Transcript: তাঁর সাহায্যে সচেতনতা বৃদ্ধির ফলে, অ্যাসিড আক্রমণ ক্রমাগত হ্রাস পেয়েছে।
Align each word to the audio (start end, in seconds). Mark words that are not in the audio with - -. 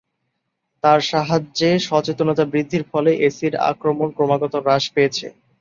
তাঁর 0.83 0.99
সাহায্যে 1.09 1.69
সচেতনতা 1.87 2.43
বৃদ্ধির 2.51 2.83
ফলে, 2.91 3.11
অ্যাসিড 3.15 3.53
আক্রমণ 3.71 4.07
ক্রমাগত 4.15 4.53
হ্রাস 4.57 4.83
পেয়েছে। 4.95 5.25